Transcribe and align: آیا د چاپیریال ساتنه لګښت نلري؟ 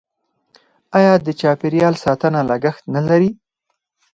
آیا 0.97 1.13
د 1.25 1.27
چاپیریال 1.39 1.95
ساتنه 2.03 2.39
لګښت 2.49 2.83
نلري؟ 2.95 3.29